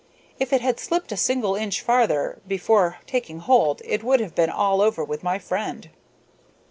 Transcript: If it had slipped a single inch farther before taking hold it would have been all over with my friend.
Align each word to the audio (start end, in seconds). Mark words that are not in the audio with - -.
If 0.39 0.51
it 0.51 0.61
had 0.61 0.79
slipped 0.79 1.11
a 1.11 1.15
single 1.15 1.55
inch 1.55 1.79
farther 1.81 2.39
before 2.47 2.97
taking 3.05 3.37
hold 3.37 3.83
it 3.85 4.03
would 4.03 4.19
have 4.19 4.33
been 4.33 4.49
all 4.49 4.81
over 4.81 5.03
with 5.03 5.21
my 5.21 5.37
friend. 5.37 5.91